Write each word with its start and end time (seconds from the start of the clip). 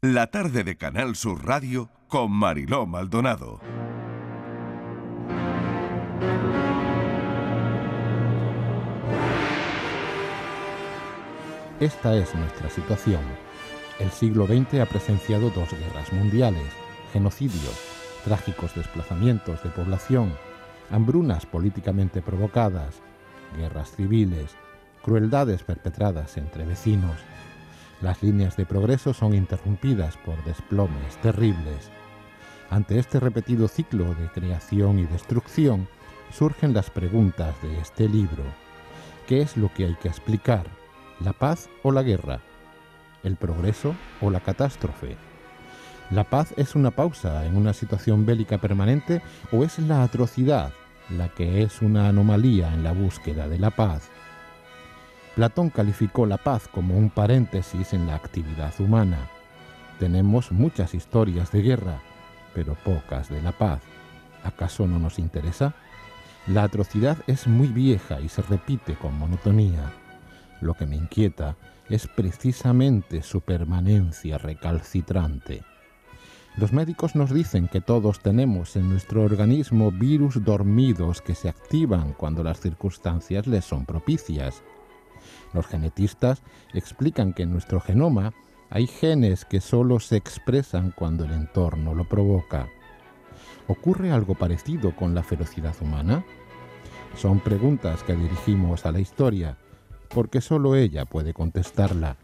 La 0.00 0.28
tarde 0.28 0.62
de 0.62 0.76
Canal 0.76 1.16
Sur 1.16 1.44
Radio 1.44 1.90
con 2.06 2.30
Mariló 2.30 2.86
Maldonado. 2.86 3.58
Esta 11.80 12.14
es 12.14 12.32
nuestra 12.36 12.70
situación. 12.70 13.22
El 13.98 14.12
siglo 14.12 14.46
XX 14.46 14.82
ha 14.82 14.86
presenciado 14.86 15.50
dos 15.50 15.72
guerras 15.72 16.12
mundiales, 16.12 16.70
genocidios, 17.12 17.76
trágicos 18.24 18.76
desplazamientos 18.76 19.60
de 19.64 19.70
población, 19.70 20.32
hambrunas 20.92 21.44
políticamente 21.44 22.22
provocadas, 22.22 23.02
guerras 23.56 23.96
civiles, 23.96 24.54
crueldades 25.02 25.64
perpetradas 25.64 26.36
entre 26.36 26.64
vecinos. 26.64 27.16
Las 28.00 28.22
líneas 28.22 28.56
de 28.56 28.64
progreso 28.64 29.12
son 29.12 29.34
interrumpidas 29.34 30.16
por 30.18 30.42
desplomes 30.44 31.16
terribles. 31.20 31.90
Ante 32.70 32.98
este 32.98 33.18
repetido 33.18 33.66
ciclo 33.68 34.14
de 34.14 34.28
creación 34.28 34.98
y 34.98 35.06
destrucción, 35.06 35.88
surgen 36.32 36.74
las 36.74 36.90
preguntas 36.90 37.60
de 37.62 37.78
este 37.80 38.08
libro. 38.08 38.44
¿Qué 39.26 39.40
es 39.40 39.56
lo 39.56 39.72
que 39.72 39.86
hay 39.86 39.94
que 39.96 40.08
explicar? 40.08 40.66
¿La 41.20 41.32
paz 41.32 41.68
o 41.82 41.90
la 41.90 42.02
guerra? 42.02 42.40
¿El 43.24 43.36
progreso 43.36 43.94
o 44.20 44.30
la 44.30 44.40
catástrofe? 44.40 45.16
¿La 46.10 46.24
paz 46.24 46.54
es 46.56 46.74
una 46.74 46.90
pausa 46.90 47.44
en 47.46 47.56
una 47.56 47.72
situación 47.72 48.24
bélica 48.24 48.58
permanente 48.58 49.22
o 49.50 49.64
es 49.64 49.78
la 49.78 50.02
atrocidad 50.02 50.72
la 51.10 51.28
que 51.28 51.62
es 51.62 51.80
una 51.80 52.08
anomalía 52.08 52.72
en 52.72 52.82
la 52.82 52.92
búsqueda 52.92 53.48
de 53.48 53.58
la 53.58 53.70
paz? 53.70 54.10
Platón 55.38 55.70
calificó 55.70 56.26
la 56.26 56.36
paz 56.36 56.66
como 56.66 56.98
un 56.98 57.10
paréntesis 57.10 57.92
en 57.92 58.08
la 58.08 58.16
actividad 58.16 58.74
humana. 58.80 59.30
Tenemos 60.00 60.50
muchas 60.50 60.94
historias 60.94 61.52
de 61.52 61.62
guerra, 61.62 62.00
pero 62.54 62.74
pocas 62.74 63.28
de 63.28 63.40
la 63.40 63.52
paz. 63.52 63.80
¿Acaso 64.42 64.88
no 64.88 64.98
nos 64.98 65.20
interesa? 65.20 65.76
La 66.48 66.64
atrocidad 66.64 67.18
es 67.28 67.46
muy 67.46 67.68
vieja 67.68 68.20
y 68.20 68.28
se 68.28 68.42
repite 68.42 68.96
con 68.96 69.16
monotonía. 69.16 69.92
Lo 70.60 70.74
que 70.74 70.86
me 70.86 70.96
inquieta 70.96 71.54
es 71.88 72.08
precisamente 72.08 73.22
su 73.22 73.40
permanencia 73.40 74.38
recalcitrante. 74.38 75.62
Los 76.56 76.72
médicos 76.72 77.14
nos 77.14 77.32
dicen 77.32 77.68
que 77.68 77.80
todos 77.80 78.18
tenemos 78.18 78.74
en 78.74 78.90
nuestro 78.90 79.22
organismo 79.22 79.92
virus 79.92 80.42
dormidos 80.42 81.22
que 81.22 81.36
se 81.36 81.48
activan 81.48 82.12
cuando 82.14 82.42
las 82.42 82.58
circunstancias 82.58 83.46
les 83.46 83.64
son 83.64 83.86
propicias. 83.86 84.64
Los 85.52 85.66
genetistas 85.66 86.42
explican 86.74 87.32
que 87.32 87.44
en 87.44 87.52
nuestro 87.52 87.80
genoma 87.80 88.32
hay 88.70 88.86
genes 88.86 89.44
que 89.44 89.60
solo 89.60 89.98
se 90.00 90.16
expresan 90.16 90.92
cuando 90.94 91.24
el 91.24 91.32
entorno 91.32 91.94
lo 91.94 92.08
provoca. 92.08 92.68
¿Ocurre 93.66 94.12
algo 94.12 94.34
parecido 94.34 94.94
con 94.94 95.14
la 95.14 95.22
ferocidad 95.22 95.74
humana? 95.80 96.24
Son 97.16 97.40
preguntas 97.40 98.02
que 98.02 98.14
dirigimos 98.14 98.86
a 98.86 98.92
la 98.92 99.00
historia, 99.00 99.56
porque 100.08 100.40
solo 100.40 100.74
ella 100.74 101.04
puede 101.04 101.34
contestarla, 101.34 102.16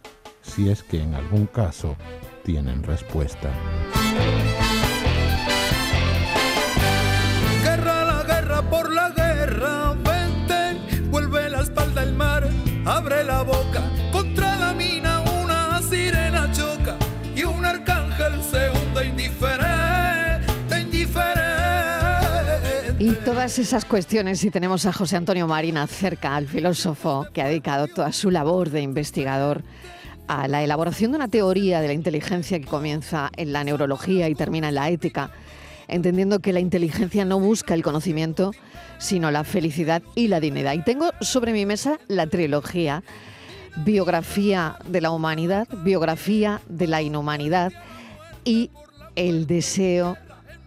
si 0.43 0.69
es 0.69 0.83
que 0.83 1.03
en 1.03 1.15
algún 1.15 1.47
caso 1.47 1.97
tienen 2.45 2.83
respuesta. 2.83 3.51
Todas 23.45 23.59
esas 23.59 23.85
cuestiones, 23.85 24.41
si 24.41 24.51
tenemos 24.51 24.87
a 24.87 24.93
José 24.95 25.17
Antonio 25.17 25.47
Marina 25.47 25.87
cerca, 25.87 26.35
al 26.35 26.49
filósofo 26.49 27.27
que 27.35 27.43
ha 27.43 27.49
dedicado 27.49 27.89
toda 27.89 28.11
su 28.11 28.31
labor 28.31 28.71
de 28.71 28.81
investigador 28.81 29.63
a 30.29 30.49
la 30.49 30.63
elaboración 30.63 31.11
de 31.11 31.19
una 31.19 31.29
teoría 31.29 31.83
de 31.83 31.89
la 31.89 31.93
inteligencia 31.93 32.59
que 32.59 32.65
comienza 32.65 33.31
en 33.37 33.53
la 33.53 33.63
neurología 33.63 34.31
y 34.31 34.35
termina 34.35 34.71
en 34.71 34.77
la 34.77 34.89
ética, 34.89 35.31
entendiendo 35.89 36.39
que 36.39 36.55
la 36.55 36.61
inteligencia 36.61 37.27
no 37.27 37.39
busca 37.39 37.75
el 37.75 37.83
conocimiento, 37.83 38.53
sino 38.97 39.31
la 39.31 39.45
felicidad 39.45 40.03
y 40.15 40.29
la 40.29 40.41
dignidad. 40.41 40.73
Y 40.73 40.83
tengo 40.83 41.11
sobre 41.21 41.53
mi 41.53 41.67
mesa 41.67 41.99
la 42.09 42.27
trilogía, 42.27 43.03
biografía 43.77 44.79
de 44.89 45.03
la 45.03 45.11
humanidad, 45.11 45.69
biografía 45.85 46.63
de 46.71 46.87
la 46.87 47.03
inhumanidad 47.03 47.75
y 48.43 48.71
el 49.17 49.47
deseo 49.47 50.17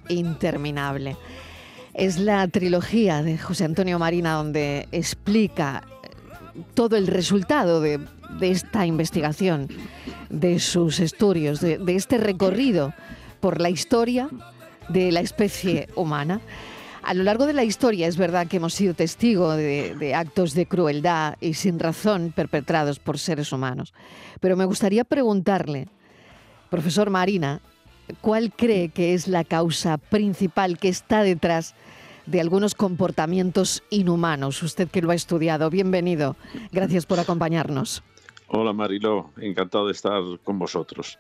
interminable. 0.10 1.18
Es 1.97 2.18
la 2.19 2.47
trilogía 2.47 3.22
de 3.22 3.38
José 3.38 3.66
Antonio 3.66 4.00
Marina 4.00 4.34
donde 4.34 4.88
explica 4.94 5.84
todo 6.74 6.96
el 6.96 7.08
resultado 7.08 7.81
de, 7.81 8.00
esta 8.40 8.85
investigación, 8.85 9.68
de 10.30 10.59
sus 10.59 11.00
estudios, 11.00 11.59
de 11.59 11.96
este 11.96 12.18
recorrido 12.18 12.94
por 13.40 13.59
la 13.59 13.69
historia 13.69 14.30
de 14.90 15.12
la 15.12 15.19
especie 15.19 15.90
humana. 15.96 16.40
A 17.03 17.13
lo 17.13 17.24
largo 17.24 17.46
de 17.46 17.53
la 17.53 17.63
historia 17.63 18.07
es 18.07 18.18
verdad 18.18 18.47
que 18.47 18.57
hemos 18.57 18.74
sido 18.74 18.94
testigos 18.94 19.56
de, 19.56 20.13
actos 20.13 20.53
de 20.53 20.66
crueldad 20.66 21.36
y 21.40 21.53
sin 21.53 21.80
razón 21.80 22.34
perpetrados 22.36 23.00
por 23.00 23.18
seres 23.18 23.52
humanos. 23.53 23.94
Pero 24.41 24.57
me 24.57 24.66
gustaría 24.66 25.06
preguntarle, 25.06 25.88
profesor 26.69 27.09
Marina, 27.09 27.62
¿cuál 28.22 28.51
cree 28.51 28.90
que 28.90 29.13
es 29.13 29.28
la 29.28 29.44
causa 29.44 29.97
principal 29.97 30.78
que 30.78 30.90
está 30.90 31.23
detrás 31.23 31.75
de 32.25 32.41
algunos 32.41 32.75
comportamientos 32.75 33.84
inhumanos? 33.90 34.62
Usted 34.63 34.90
que 34.90 35.01
lo 35.01 35.12
ha 35.12 35.16
estudiado, 35.16 35.69
bienvenido. 35.69 36.35
Gracias 36.72 37.06
por 37.06 37.19
acompañarnos. 37.19 38.03
Hola 38.47 38.73
Marilo, 38.73 39.31
encantado 39.38 39.88
de 39.88 39.91
estar 39.91 40.22
con 40.44 40.57
vosotros. 40.57 41.19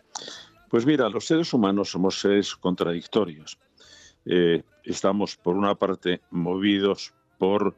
Pues 0.69 0.85
mira, 0.85 1.09
los 1.09 1.25
seres 1.25 1.53
humanos 1.53 1.89
somos 1.89 2.19
seres 2.19 2.55
contradictorios. 2.55 3.57
Eh, 4.25 4.63
estamos, 4.83 5.37
por 5.37 5.55
una 5.55 5.75
parte, 5.75 6.21
movidos 6.31 7.13
por 7.37 7.75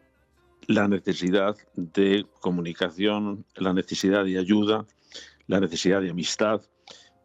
la 0.67 0.87
necesidad 0.87 1.55
de 1.75 2.25
comunicación, 2.41 3.45
la 3.55 3.73
necesidad 3.73 4.23
de 4.25 4.37
ayuda, 4.37 4.85
la 5.47 5.59
necesidad 5.59 6.01
de 6.01 6.11
amistad, 6.11 6.61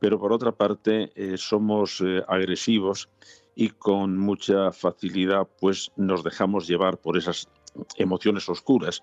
pero 0.01 0.19
por 0.19 0.33
otra 0.33 0.53
parte 0.53 1.13
eh, 1.15 1.37
somos 1.37 2.01
eh, 2.01 2.23
agresivos 2.29 3.09
y 3.55 3.71
con 3.71 4.19
mucha 4.19 4.73
facilidad 4.73 5.49
pues 5.61 5.93
nos 5.97 6.25
dejamos 6.25 6.67
llevar 6.67 6.99
por 6.99 7.17
esas 7.17 7.49
emociones 7.97 8.49
oscuras. 8.49 9.03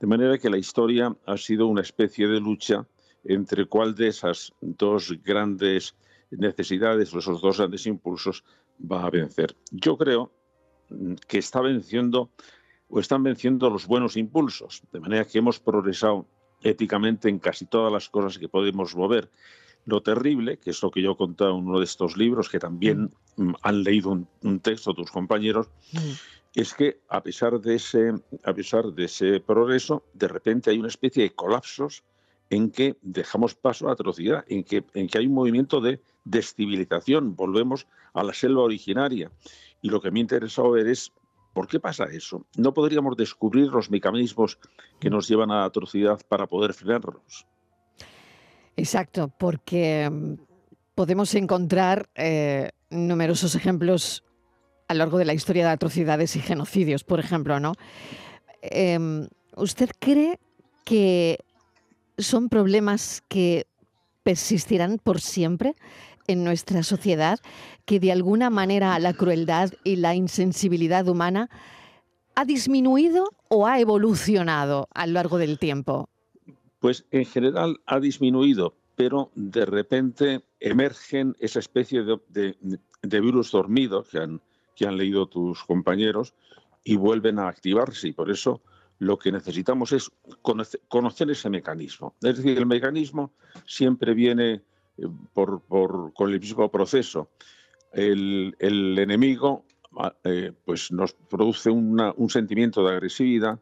De 0.00 0.06
manera 0.06 0.38
que 0.38 0.50
la 0.50 0.58
historia 0.58 1.16
ha 1.26 1.36
sido 1.36 1.66
una 1.66 1.82
especie 1.82 2.26
de 2.26 2.40
lucha 2.40 2.86
entre 3.24 3.66
cuál 3.66 3.94
de 3.94 4.08
esas 4.08 4.52
dos 4.60 5.12
grandes 5.24 5.96
necesidades 6.30 7.14
o 7.14 7.18
esos 7.18 7.40
dos 7.40 7.58
grandes 7.58 7.86
impulsos 7.86 8.44
va 8.80 9.04
a 9.04 9.10
vencer. 9.10 9.56
Yo 9.70 9.96
creo 9.96 10.32
que 11.26 11.38
está 11.38 11.60
venciendo 11.60 12.30
o 12.88 13.00
están 13.00 13.22
venciendo 13.22 13.68
los 13.70 13.86
buenos 13.86 14.16
impulsos, 14.16 14.82
de 14.92 15.00
manera 15.00 15.24
que 15.24 15.38
hemos 15.38 15.58
progresado 15.58 16.26
éticamente 16.62 17.28
en 17.28 17.38
casi 17.38 17.66
todas 17.66 17.92
las 17.92 18.08
cosas 18.08 18.38
que 18.38 18.48
podemos 18.48 18.94
mover. 18.94 19.30
Lo 19.86 20.02
terrible, 20.02 20.58
que 20.58 20.70
es 20.70 20.82
lo 20.82 20.90
que 20.90 21.00
yo 21.00 21.12
he 21.12 21.16
contado 21.16 21.52
en 21.52 21.66
uno 21.66 21.78
de 21.78 21.84
estos 21.84 22.16
libros, 22.16 22.48
que 22.48 22.58
también 22.58 23.10
mm. 23.36 23.52
han 23.62 23.82
leído 23.82 24.10
un, 24.42 24.60
texto 24.60 24.92
tus 24.94 25.10
compañeros, 25.10 25.68
mm. 25.92 26.10
es 26.54 26.74
que 26.74 27.00
a 27.08 27.22
pesar, 27.22 27.60
de 27.60 27.76
ese, 27.76 28.12
a 28.44 28.52
pesar 28.52 28.86
de 28.86 29.04
ese 29.04 29.40
progreso, 29.40 30.04
de 30.12 30.28
repente 30.28 30.70
hay 30.70 30.78
una 30.78 30.88
especie 30.88 31.22
de 31.22 31.34
colapsos 31.34 32.04
en 32.50 32.70
que 32.70 32.96
dejamos 33.02 33.54
paso 33.54 33.88
a 33.88 33.92
atrocidad, 33.92 34.44
en 34.48 34.64
que, 34.64 34.84
en 34.94 35.08
que 35.08 35.18
hay 35.18 35.26
un 35.26 35.34
movimiento 35.34 35.80
de 35.80 36.00
descivilización, 36.24 37.34
volvemos 37.34 37.86
a 38.12 38.22
la 38.22 38.32
selva 38.32 38.62
originaria. 38.62 39.30
Y 39.82 39.88
lo 39.88 40.00
que 40.00 40.10
me 40.10 40.20
ha 40.20 40.22
interesado 40.22 40.72
ver 40.72 40.88
es 40.88 41.12
por 41.52 41.68
qué 41.68 41.80
pasa 41.80 42.04
eso. 42.04 42.44
¿No 42.56 42.74
podríamos 42.74 43.16
descubrir 43.16 43.68
los 43.68 43.90
mecanismos 43.90 44.58
que 45.00 45.10
nos 45.10 45.28
llevan 45.28 45.50
a 45.50 45.60
la 45.60 45.64
atrocidad 45.64 46.20
para 46.28 46.46
poder 46.46 46.74
frenarlos? 46.74 47.46
Exacto, 48.76 49.32
porque 49.38 50.08
mm, 50.10 50.34
podemos 50.94 51.34
encontrar 51.34 52.08
eh, 52.14 52.70
numerosos 52.90 53.54
ejemplos 53.54 54.22
a 54.88 54.94
lo 54.94 54.98
largo 54.98 55.18
de 55.18 55.24
la 55.24 55.34
historia 55.34 55.64
de 55.64 55.72
atrocidades 55.72 56.36
y 56.36 56.40
genocidios, 56.40 57.02
por 57.02 57.18
ejemplo, 57.18 57.58
¿no? 57.58 57.72
Em, 58.62 59.28
¿Usted 59.56 59.90
cree 59.98 60.38
que 60.84 61.38
son 62.18 62.48
problemas 62.48 63.22
que 63.28 63.66
persistirán 64.22 64.98
por 64.98 65.20
siempre 65.20 65.74
en 66.26 66.44
nuestra 66.44 66.82
sociedad, 66.82 67.38
que 67.84 68.00
de 68.00 68.12
alguna 68.12 68.50
manera 68.50 68.98
la 68.98 69.12
crueldad 69.12 69.70
y 69.84 69.96
la 69.96 70.14
insensibilidad 70.14 71.08
humana 71.08 71.48
ha 72.34 72.44
disminuido 72.44 73.30
o 73.48 73.66
ha 73.66 73.80
evolucionado 73.80 74.88
a 74.94 75.06
lo 75.06 75.14
largo 75.14 75.38
del 75.38 75.58
tiempo? 75.58 76.08
Pues 76.78 77.06
en 77.10 77.24
general 77.24 77.80
ha 77.86 78.00
disminuido, 78.00 78.74
pero 78.96 79.30
de 79.34 79.64
repente 79.66 80.42
emergen 80.60 81.36
esa 81.38 81.58
especie 81.58 82.02
de, 82.02 82.56
virus 83.02 83.50
dormido 83.50 84.04
que 84.04 84.18
han, 84.18 84.40
leído 84.96 85.26
tus 85.26 85.64
compañeros 85.64 86.34
y 86.84 86.96
vuelven 86.96 87.38
a 87.38 87.48
activarse. 87.48 88.08
Y 88.08 88.12
por 88.12 88.30
eso 88.30 88.62
lo 88.98 89.18
que 89.18 89.32
necesitamos 89.32 89.92
es 89.92 90.10
conocer, 90.42 91.30
ese 91.30 91.50
mecanismo. 91.50 92.14
Es 92.22 92.38
decir, 92.38 92.58
el 92.58 92.66
mecanismo 92.66 93.32
siempre 93.66 94.14
viene 94.14 94.62
eh, 94.98 95.06
por, 95.32 95.62
con 95.68 96.32
el 96.32 96.40
mismo 96.40 96.70
proceso. 96.70 97.30
El, 97.92 98.54
enemigo 98.58 99.64
ah, 99.98 100.14
eh, 100.24 100.52
pues 100.64 100.92
nos 100.92 101.12
produce 101.12 101.70
un 101.70 102.30
sentimiento 102.30 102.86
de 102.86 102.92
agresividad, 102.92 103.58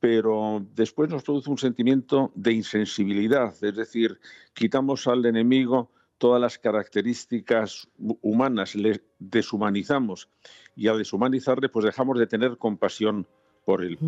pero 0.00 0.64
después 0.74 1.10
nos 1.10 1.22
produce 1.22 1.50
un 1.50 1.58
sentimiento 1.58 2.32
de 2.34 2.52
insensibilidad, 2.52 3.54
es 3.62 3.76
decir, 3.76 4.18
quitamos 4.54 5.06
al 5.06 5.24
enemigo 5.26 5.90
todas 6.16 6.40
las 6.40 6.58
características 6.58 7.88
humanas, 8.20 8.74
le 8.74 9.02
deshumanizamos 9.18 10.28
y 10.76 10.88
al 10.88 10.98
deshumanizarle 10.98 11.68
pues 11.68 11.84
dejamos 11.84 12.18
de 12.18 12.26
tener 12.26 12.58
compasión 12.58 13.26
por 13.64 13.84
él. 13.84 13.98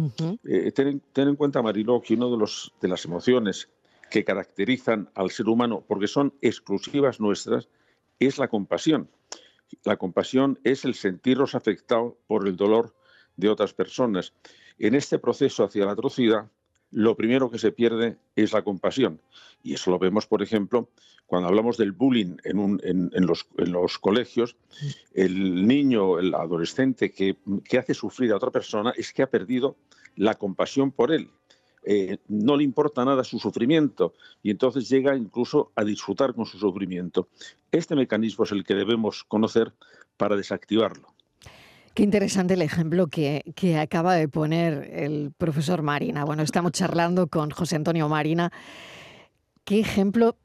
Eh, 0.45 0.73
ten, 0.73 1.03
en 1.15 1.37
cuenta, 1.37 1.63
Mariló, 1.63 2.01
que 2.01 2.15
una 2.15 2.27
de, 2.27 2.37
los, 2.37 2.73
de 2.81 2.89
las 2.89 3.05
emociones 3.05 3.69
que 4.11 4.25
caracterizan 4.25 5.11
al 5.15 5.31
ser 5.31 5.49
humano, 5.49 5.85
porque 5.87 6.07
son 6.07 6.35
exclusivas 6.43 7.21
nuestras, 7.21 7.69
es 8.19 8.39
la 8.39 8.49
compasión. 8.49 9.09
La 9.85 9.97
compasión 9.97 10.59
es 10.65 10.85
el 10.85 10.95
sentirnos 10.95 11.55
afectados 11.55 12.15
por 12.27 12.47
el 12.47 12.57
dolor 12.57 12.95
de 13.37 13.49
otras 13.49 13.73
personas. 13.73 14.35
En 14.79 14.95
este 14.95 15.19
proceso 15.19 15.65
hacia 15.65 15.85
la 15.85 15.93
atrocidad, 15.93 16.51
lo 16.93 17.17
primero 17.17 17.51
que 17.51 17.59
se 17.59 17.73
pierde 17.73 18.19
es 18.37 18.53
la 18.53 18.63
compasión. 18.63 19.21
Y 19.63 19.75
eso 19.75 19.91
lo 19.91 19.99
vemos, 19.99 20.27
por 20.27 20.43
ejemplo, 20.43 20.89
cuando 21.27 21.49
hablamos 21.49 21.79
del 21.79 21.93
bullying 21.93 22.37
en, 22.45 23.27
los, 23.27 23.99
colegios, 23.99 24.57
el 25.15 25.67
niño, 25.67 26.19
el 26.19 26.35
adolescente 26.35 27.11
que, 27.11 27.39
hace 27.79 27.95
sufrir 27.95 28.33
a 28.33 28.37
otra 28.37 28.51
persona 28.51 28.93
es 28.97 29.13
que 29.13 29.23
ha 29.23 29.31
perdido 29.31 29.77
la 30.17 30.35
compasión 30.35 30.93
por 30.93 31.11
él. 31.11 31.31
Eh, 31.85 32.19
no 32.29 32.57
le 32.57 32.63
importa 32.63 33.05
nada 33.05 33.25
su 33.25 33.41
sufrimiento 33.41 34.15
y 34.41 34.51
entonces 34.51 34.89
llega 34.89 35.17
incluso 35.17 35.73
a 35.75 35.83
disfrutar 35.83 36.35
con 36.35 36.47
su 36.47 36.59
sufrimiento. 36.59 37.29
Este 37.73 37.97
mecanismo 37.97 38.45
es 38.45 38.53
el 38.53 38.63
que 38.63 38.75
debemos 38.75 39.25
conocer 39.25 39.73
para 40.17 40.37
desactivarlo. 40.37 41.12
Qué 41.95 42.03
interesante 42.05 42.55
el 42.55 42.63
ejemplo 42.63 43.09
que, 43.09 43.43
acaba 43.79 44.15
de 44.15 44.27
poner 44.27 44.89
el 44.95 45.31
profesor 45.37 45.83
Marina. 45.83 46.25
Bueno, 46.25 46.43
estamos 46.43 46.73
charlando 46.73 47.27
con 47.27 47.51
José 47.51 47.77
Antonio 47.77 48.09
Marina. 48.09 48.51
Qué 49.65 49.81
ejemplo 49.81 50.37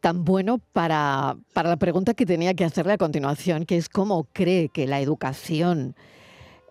tan 0.00 0.24
bueno 0.24 0.58
para, 0.72 1.36
para 1.52 1.68
la 1.68 1.76
pregunta 1.76 2.14
que 2.14 2.26
tenía 2.26 2.54
que 2.54 2.64
hacerle 2.64 2.94
a 2.94 2.98
continuación, 2.98 3.64
que 3.64 3.76
es 3.76 3.88
cómo 3.88 4.26
cree 4.32 4.70
que 4.70 4.88
la 4.88 5.00
educación, 5.00 5.94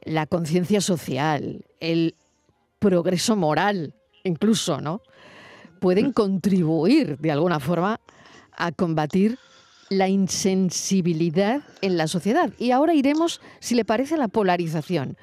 la 0.03 0.25
conciencia 0.25 0.81
social, 0.81 1.65
el 1.79 2.15
progreso 2.79 3.37
moral, 3.37 3.93
incluso, 4.25 4.81
¿no? 4.81 5.01
Pueden 5.79 6.11
contribuir 6.11 7.17
de 7.17 7.31
alguna 7.31 7.61
forma 7.61 8.01
a 8.57 8.73
combatir 8.73 9.39
la 9.89 10.07
insensibilidad 10.07 11.63
en 11.81 11.97
la 11.97 12.07
sociedad. 12.07 12.51
Y 12.57 12.71
ahora 12.71 12.93
iremos, 12.93 13.41
si 13.59 13.75
le 13.75 13.85
parece, 13.85 14.15
a 14.15 14.17
la 14.17 14.27
polarización. 14.27 15.17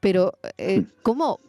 Pero, 0.00 0.38
eh, 0.58 0.84
¿cómo, 1.02 1.40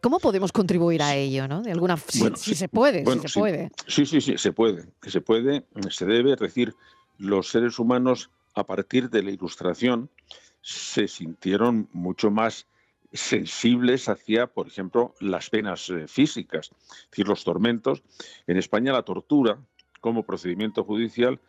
¿cómo 0.00 0.18
podemos 0.18 0.52
contribuir 0.52 1.02
a 1.02 1.14
ello? 1.14 1.46
¿no? 1.48 1.62
De 1.62 1.72
alguna 1.72 1.96
si, 1.96 2.24
si 2.36 2.54
se 2.54 2.68
puede, 2.68 3.04
si 3.04 3.28
se 3.28 3.38
puede. 3.38 3.70
Sí, 3.86 4.06
sí, 4.06 4.20
sí, 4.20 4.36
se 4.36 4.52
puede. 4.52 4.86
Se 5.06 5.20
puede, 5.20 5.64
se 5.90 6.06
debe. 6.06 6.32
Es 6.32 6.40
decir, 6.40 6.74
los 7.18 7.48
seres 7.48 7.78
humanos, 7.78 8.30
a 8.54 8.64
partir 8.64 9.10
de 9.10 9.22
la 9.22 9.30
ilustración, 9.30 10.10
se 10.62 11.08
sintieron 11.08 11.88
mucho 11.92 12.30
más 12.30 12.66
sensibles 13.12 14.08
hacia, 14.08 14.46
por 14.46 14.68
ejemplo, 14.68 15.14
las 15.20 15.50
penas 15.50 15.90
eh, 15.90 16.06
físicas, 16.06 16.70
es 16.70 17.10
decir, 17.10 17.28
los 17.28 17.44
tormentos. 17.44 18.02
En 18.46 18.56
España 18.56 18.92
la 18.92 19.02
tortura 19.02 19.58
como 20.00 20.22
procedimiento 20.22 20.84
judicial 20.84 21.40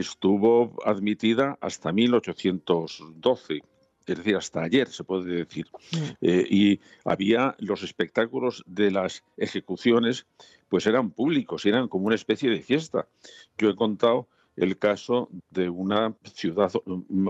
estuvo 0.00 0.74
admitida 0.84 1.56
hasta 1.60 1.92
1812 1.92 3.62
es 4.06 4.18
decir, 4.18 4.36
hasta 4.36 4.62
ayer 4.62 4.88
se 4.88 5.04
puede 5.04 5.44
decir. 5.44 5.66
Mm. 5.92 5.96
Eh, 6.20 6.46
y 6.50 6.80
había 7.04 7.54
los 7.58 7.82
espectáculos 7.82 8.62
de 8.66 8.90
las 8.90 9.24
ejecuciones, 9.36 10.26
pues 10.68 10.86
eran 10.86 11.10
públicos, 11.10 11.64
eran 11.64 11.88
como 11.88 12.06
una 12.06 12.14
especie 12.14 12.50
de 12.50 12.60
fiesta. 12.60 13.08
Yo 13.56 13.70
he 13.70 13.76
contado 13.76 14.28
el 14.56 14.78
caso 14.78 15.30
de 15.50 15.68
una 15.68 16.14
ciudad 16.34 16.70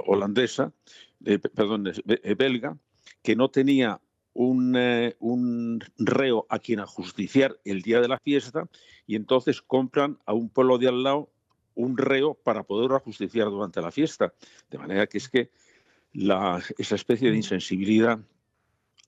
holandesa, 0.05 0.73
eh, 1.25 1.39
perdón, 1.39 1.93
eh, 2.07 2.35
belga, 2.35 2.77
que 3.23 3.37
no 3.37 3.51
tenía 3.51 4.01
un, 4.35 4.77
un, 5.21 5.81
reo 5.97 6.45
a 6.49 6.59
quien 6.59 6.81
ajusticiar 6.81 7.57
el 7.65 7.83
día 7.83 8.01
de 8.01 8.09
la 8.09 8.19
fiesta 8.19 8.69
y 9.07 9.15
entonces 9.15 9.63
compran 9.63 10.19
a 10.27 10.33
un 10.33 10.49
pueblo 10.49 10.77
de 10.77 10.89
al 10.89 11.05
lado 11.05 11.31
un 11.75 11.97
reo 11.97 12.35
para 12.35 12.63
poder 12.63 12.93
ajusticiar 12.93 13.49
durante 13.51 13.81
la 13.81 13.91
fiesta. 13.91 14.33
De 14.71 14.79
manera 14.79 15.07
que 15.07 15.19
es 15.19 15.29
que 15.29 15.51
la, 16.13 16.63
esa 16.79 16.95
especie 16.95 17.29
de 17.29 17.35
mm. 17.35 17.37
insensibilidad, 17.37 18.19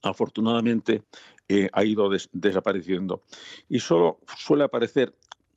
afortunadamente, 0.02 1.02
eh, 1.48 1.68
ha 1.72 1.84
ido 1.84 2.10
desapareciendo. 2.32 3.22
Y 3.68 3.78
solo 3.80 4.18
suele 4.36 4.64
aparecer, 4.64 5.14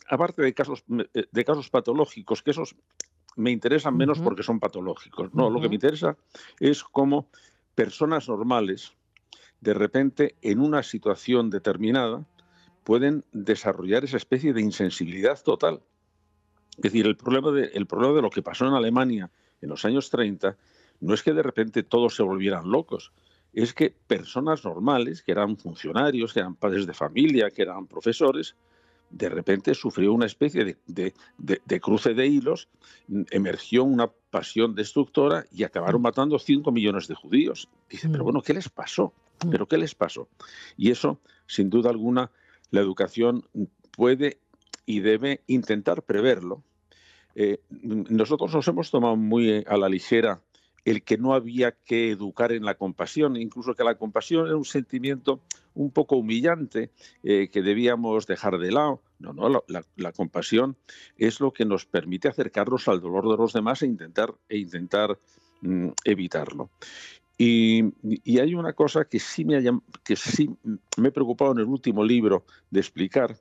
aparte 0.08 0.42
de 0.42 0.54
casos, 0.54 0.84
eh, 1.14 1.26
de 1.32 1.46
casos 1.46 1.70
patológicos, 1.70 2.44
que 2.44 2.52
esos 2.52 2.76
me 3.36 3.52
interesan 3.52 3.96
menos 3.96 4.20
porque 4.20 4.44
son 4.44 4.60
patológicos. 4.60 5.34
No, 5.34 5.50
lo 5.50 5.62
que 5.62 5.70
me 5.70 5.76
interesa 5.76 6.18
es 6.60 6.84
cómo 6.84 7.30
personas 7.74 8.28
normales, 8.28 8.94
de 9.62 9.74
repente, 9.74 10.36
en 10.42 10.60
una 10.60 10.84
situación 10.84 11.50
determinada, 11.50 12.26
pueden 12.84 13.24
desarrollar 13.32 14.04
esa 14.04 14.18
especie 14.18 14.54
de 14.54 14.62
insensibilidad 14.62 15.42
total. 15.42 15.82
Es 16.80 16.84
decir, 16.84 17.06
el 17.06 17.18
problema, 17.18 17.52
de, 17.52 17.66
el 17.74 17.86
problema 17.86 18.16
de 18.16 18.22
lo 18.22 18.30
que 18.30 18.42
pasó 18.42 18.66
en 18.66 18.74
Alemania 18.74 19.30
en 19.62 19.70
los 19.70 19.84
años 19.84 20.10
30 20.10 20.56
no 21.02 21.14
es 21.14 21.24
que 21.24 21.34
de 21.34 21.44
repente 21.44 21.84
todos 21.84 22.16
se 22.16 22.24
volvieran 22.24 22.72
locos, 22.72 23.12
es 23.54 23.74
que 23.74 23.94
personas 24.08 24.64
normales, 24.64 25.22
que 25.22 25.34
eran 25.34 25.58
funcionarios, 25.58 26.34
que 26.34 26.40
eran 26.40 26.56
padres 26.56 26.86
de 26.86 26.94
familia, 26.94 27.52
que 27.52 27.64
eran 27.64 27.88
profesores, 27.88 28.56
de 29.10 29.28
repente 29.28 29.74
sufrió 29.74 30.14
una 30.14 30.28
especie 30.28 30.78
de, 30.86 31.80
cruce 31.82 32.14
de 32.14 32.28
hilos, 32.28 32.70
emergió 33.32 33.84
una 33.84 34.08
pasión 34.08 34.76
destructora 34.76 35.46
y 35.52 35.64
acabaron 35.64 36.02
matando 36.02 36.38
5 36.38 36.72
millones 36.72 37.08
de 37.08 37.16
judíos. 37.16 37.68
Dice, 37.90 38.08
pero 38.08 38.24
mm. 38.24 38.26
bueno, 38.26 38.42
¿qué 38.42 38.54
les 38.54 38.70
pasó? 38.70 39.14
Mm. 39.44 39.50
¿Pero 39.50 39.68
qué 39.68 39.78
les 39.78 39.96
pasó? 39.96 40.30
Y 40.78 40.92
eso, 40.92 41.20
sin 41.48 41.70
duda 41.70 41.90
alguna, 41.90 42.32
la 42.70 42.82
educación 42.82 43.46
puede 43.92 44.38
y 44.90 45.02
debe 45.02 45.42
intentar 45.46 46.02
preverlo 46.02 46.64
eh, 47.36 47.62
nosotros 47.70 48.54
nos 48.54 48.68
hemos 48.68 48.90
tomado 48.90 49.16
muy 49.16 49.64
a 49.68 49.78
la 49.78 49.88
ligera 49.88 50.42
el 50.84 51.04
que 51.04 51.18
no 51.18 51.34
había 51.34 51.72
que 51.72 52.10
educar 52.10 52.52
en 52.52 52.66
la 52.66 52.76
compasión, 52.76 53.38
incluso 53.38 53.76
que 53.76 53.84
la 53.84 53.96
compasión 53.96 54.48
era 54.48 54.58
un 54.58 54.66
sentimiento 54.66 55.42
un 55.76 55.92
poco 55.92 56.16
humillante 56.16 56.90
eh, 57.22 57.50
que 57.52 57.62
debíamos 57.62 58.26
dejar 58.26 58.58
de 58.58 58.72
lado. 58.72 59.04
No, 59.20 59.34
no, 59.34 59.64
la, 59.68 60.12
compasión 60.14 60.78
es 61.18 61.40
lo 61.40 61.52
que 61.52 61.66
nos 61.66 61.86
permite 61.86 62.30
acercarnos 62.30 62.88
al 62.88 63.02
dolor 63.02 63.30
de 63.30 63.38
los 63.38 63.54
demás 63.54 63.84
e 63.84 63.86
intentar, 63.86 64.34
e 64.48 64.58
intentar 64.58 65.20
mm, 65.62 65.90
evitarlo. 66.06 66.72
Y, 67.38 67.84
hay 68.40 68.56
una 68.56 68.74
cosa 68.74 69.06
que 69.06 69.20
sí, 69.20 69.46
me 69.46 69.62
que 70.04 70.16
sí 70.16 70.50
me 70.98 71.10
he 71.10 71.12
preocupado 71.12 71.52
en 71.52 71.60
el 71.60 71.66
último 71.66 72.04
libro 72.04 72.46
de 72.72 72.80
explicar, 72.80 73.38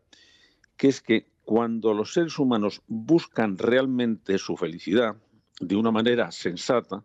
que 0.76 0.88
es 0.88 1.00
que 1.00 1.26
cuando 1.48 1.94
los 1.94 2.12
seres 2.12 2.38
humanos 2.38 2.82
buscan 2.88 3.56
realmente 3.56 4.36
su 4.36 4.54
felicidad 4.54 5.16
de 5.58 5.76
una 5.76 5.90
manera 5.90 6.30
sensata, 6.30 7.02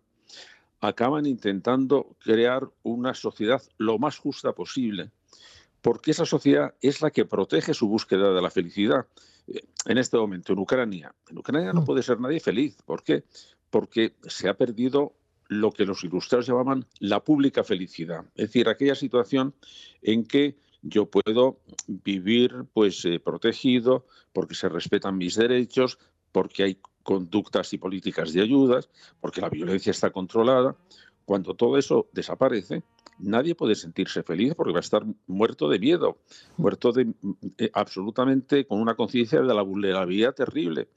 acaban 0.81 1.25
intentando 1.25 2.17
crear 2.19 2.69
una 2.81 3.13
sociedad 3.13 3.63
lo 3.77 3.99
más 3.99 4.17
justa 4.17 4.51
posible, 4.51 5.11
porque 5.81 6.11
esa 6.11 6.25
sociedad 6.25 6.75
es 6.81 7.01
la 7.01 7.09
que 7.11 7.23
protege 7.23 7.73
su 7.73 7.87
búsqueda 7.87 8.33
de 8.33 8.41
la 8.41 8.49
felicidad. 8.49 9.07
Eh, 9.47 9.61
en 9.85 9.97
este 9.97 10.17
momento, 10.17 10.51
en 10.51 10.59
Ucrania, 10.59 11.15
en 11.29 11.37
Ucrania 11.37 11.71
no 11.71 11.83
mm. 11.83 11.85
puede 11.85 12.03
ser 12.03 12.19
nadie 12.19 12.41
feliz. 12.41 12.75
¿Por 12.85 13.01
qué? 13.01 13.23
Porque 13.69 14.17
se 14.23 14.49
ha 14.49 14.55
perdido 14.55 15.13
lo 15.47 15.71
que 15.71 15.85
los 15.85 16.03
ilustrados 16.03 16.47
llamaban 16.47 16.85
la 16.99 17.23
pública 17.23 17.63
felicidad, 17.63 18.25
es 18.35 18.47
decir, 18.47 18.67
aquella 18.67 18.95
situación 18.95 19.55
en 20.01 20.25
que 20.25 20.57
yo 20.83 21.09
puedo 21.09 21.59
vivir 21.87 22.65
pues 22.73 23.03
eh, 23.05 23.19
protegido 23.19 24.05
porque 24.33 24.53
se 24.53 24.69
respetan 24.69 25.17
mis 25.17 25.35
derechos, 25.35 25.97
porque 26.31 26.63
hay 26.63 26.77
conductas 27.03 27.73
y 27.73 27.77
políticas 27.77 28.33
de 28.33 28.41
ayudas, 28.41 28.89
porque 29.19 29.41
la 29.41 29.49
violencia 29.49 29.91
está 29.91 30.11
controlada. 30.11 30.75
Cuando 31.25 31.55
todo 31.55 31.77
eso 31.77 32.09
desaparece, 32.11 32.83
nadie 33.17 33.55
puede 33.55 33.75
sentirse 33.75 34.23
feliz 34.23 34.53
porque 34.55 34.73
va 34.73 34.79
a 34.79 34.81
estar 34.81 35.03
muerto 35.27 35.69
de 35.69 35.79
miedo, 35.79 36.17
muerto 36.57 36.91
de 36.91 37.13
eh, 37.57 37.69
absolutamente 37.73 38.65
con 38.65 38.81
una 38.81 38.95
conciencia 38.95 39.41
de 39.41 39.53
la 39.53 39.61
vulnerabilidad 39.61 40.35
terrible. 40.35 40.89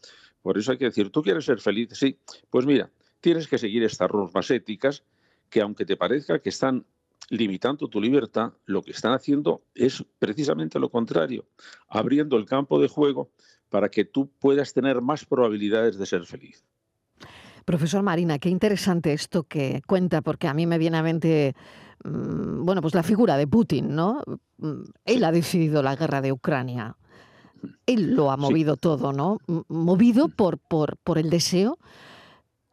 Por 0.42 0.58
eso 0.58 0.72
hay 0.72 0.78
que 0.78 0.86
decir, 0.86 1.10
¿tú 1.10 1.22
quieres 1.22 1.44
ser 1.44 1.60
feliz? 1.60 1.90
Sí, 1.92 2.18
pues 2.50 2.66
mira, 2.66 2.90
tienes 3.20 3.46
que 3.46 3.58
seguir 3.58 3.84
estas 3.84 4.12
normas 4.12 4.50
éticas 4.50 5.04
que 5.48 5.60
aunque 5.60 5.84
te 5.84 5.96
parezca 5.96 6.40
que 6.40 6.48
están 6.48 6.84
limitando 7.28 7.88
tu 7.88 8.00
libertad, 8.00 8.52
lo 8.66 8.82
que 8.82 8.92
están 8.92 9.12
haciendo 9.12 9.62
es 9.74 10.04
precisamente 10.18 10.78
lo 10.78 10.90
contrario, 10.90 11.44
abriendo 11.88 12.36
el 12.36 12.46
campo 12.46 12.80
de 12.80 12.88
juego 12.88 13.30
para 13.68 13.88
que 13.88 14.04
tú 14.04 14.30
puedas 14.38 14.72
tener 14.72 15.00
más 15.00 15.24
probabilidades 15.24 15.98
de 15.98 16.06
ser 16.06 16.24
feliz. 16.24 16.64
Profesor 17.64 18.02
Marina, 18.02 18.38
qué 18.38 18.48
interesante 18.48 19.12
esto 19.12 19.42
que 19.42 19.82
cuenta, 19.86 20.22
porque 20.22 20.46
a 20.46 20.54
mí 20.54 20.66
me 20.66 20.78
viene 20.78 20.98
a 20.98 21.02
mente, 21.02 21.56
mm, 22.04 22.64
bueno, 22.64 22.80
pues 22.80 22.94
la 22.94 23.02
figura 23.02 23.36
de 23.36 23.48
Putin, 23.48 23.96
¿no? 23.96 24.22
Mm, 24.58 24.82
él 25.04 25.24
ha 25.24 25.32
decidido 25.32 25.82
la 25.82 25.96
guerra 25.96 26.20
de 26.20 26.30
Ucrania. 26.30 26.96
Él 27.86 28.14
lo 28.14 28.30
ha 28.30 28.36
movido 28.36 28.76
todo, 28.76 29.12
¿no? 29.12 29.38
Movido 29.66 30.28
por, 30.28 30.58
por, 30.58 30.96
por 30.98 31.18
el 31.18 31.30
deseo 31.30 31.78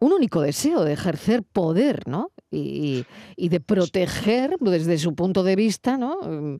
un 0.03 0.12
único 0.12 0.41
deseo 0.41 0.83
de 0.83 0.93
ejercer 0.93 1.43
poder, 1.43 2.07
¿no? 2.10 2.31
Y, 2.55 3.05
de 3.38 3.60
proteger 3.60 4.57
desde 4.60 4.98
su 4.98 5.15
punto 5.15 5.43
de 5.43 5.55
vista, 5.55 5.98
¿no? 5.98 6.19
Mm, 6.22 6.57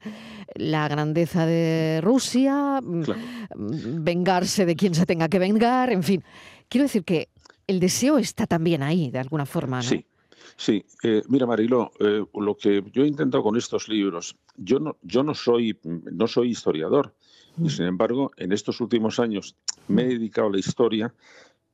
la 0.55 0.88
grandeza 0.88 1.45
de 1.45 2.01
Rusia, 2.01 2.81
mm, 2.81 3.00
mm, 3.00 4.03
vengarse 4.03 4.65
de 4.65 4.75
quien 4.75 4.95
se 4.95 5.05
tenga 5.05 5.29
que 5.29 5.39
vengar, 5.39 5.91
en 5.91 6.03
fin. 6.03 6.23
Quiero 6.67 6.83
decir 6.83 7.03
que 7.03 7.29
el 7.67 7.79
deseo 7.79 8.17
está 8.17 8.47
también 8.47 8.83
ahí, 8.83 9.12
de 9.12 9.19
alguna 9.19 9.45
forma, 9.45 9.77
¿no? 9.77 9.83
Sí. 9.83 10.05
Sí, 10.55 10.85
eh, 11.03 11.23
mira 11.29 11.47
Marilo, 11.47 11.91
eh, 12.00 12.23
lo 12.35 12.55
que 12.55 12.83
yo 12.91 13.03
he 13.03 13.07
intentado 13.07 13.43
con 13.43 13.57
estos 13.57 13.88
libros, 13.88 14.35
yo 14.55 14.79
no, 14.79 14.97
yo 15.01 15.23
no 15.23 15.33
soy, 15.33 15.79
no 15.83 16.27
soy 16.27 16.50
historiador, 16.50 17.15
y 17.62 17.69
sin 17.69 17.85
embargo, 17.85 18.31
en 18.38 18.51
estos 18.51 18.81
últimos 18.81 19.19
años 19.19 19.55
me 19.88 20.03
he 20.03 20.07
dedicado 20.07 20.47
a 20.47 20.51
la 20.51 20.59
historia 20.59 21.13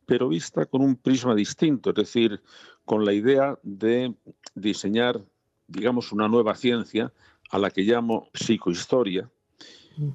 pero 0.09 0.27
vista 0.27 0.65
con 0.65 0.81
un 0.81 0.95
prisma 0.95 1.35
distinto, 1.35 1.91
es 1.91 1.95
decir, 1.95 2.41
con 2.83 3.05
la 3.05 3.13
idea 3.13 3.59
de 3.61 4.15
diseñar, 4.55 5.21
digamos, 5.67 6.11
una 6.11 6.27
nueva 6.27 6.55
ciencia 6.55 7.13
a 7.51 7.59
la 7.59 7.69
que 7.69 7.83
llamo 7.83 8.27
psicohistoria, 8.33 9.29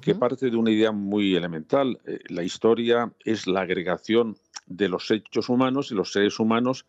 que 0.01 0.13
parte 0.13 0.49
de 0.49 0.57
una 0.57 0.71
idea 0.71 0.91
muy 0.91 1.35
elemental. 1.35 1.97
Eh, 2.05 2.19
la 2.27 2.43
historia 2.43 3.13
es 3.23 3.47
la 3.47 3.61
agregación 3.61 4.35
de 4.65 4.89
los 4.89 5.09
hechos 5.11 5.47
humanos 5.47 5.91
y 5.91 5.95
los 5.95 6.11
seres 6.11 6.39
humanos 6.39 6.85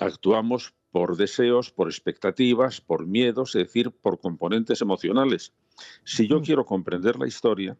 actuamos 0.00 0.74
por 0.90 1.16
deseos, 1.16 1.70
por 1.70 1.88
expectativas, 1.88 2.80
por 2.80 3.06
miedos, 3.06 3.54
es 3.54 3.66
decir, 3.66 3.92
por 3.92 4.18
componentes 4.18 4.80
emocionales. 4.80 5.52
Si 6.04 6.26
yo 6.26 6.42
quiero 6.42 6.66
comprender 6.66 7.20
la 7.20 7.28
historia, 7.28 7.76